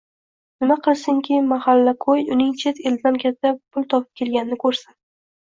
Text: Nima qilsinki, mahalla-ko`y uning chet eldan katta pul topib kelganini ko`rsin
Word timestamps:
Nima 0.61 0.77
qilsinki, 0.87 1.37
mahalla-ko`y 1.49 2.15
uning 2.37 2.49
chet 2.63 2.81
eldan 2.93 3.21
katta 3.27 3.53
pul 3.59 3.87
topib 3.95 4.21
kelganini 4.23 4.61
ko`rsin 4.67 4.99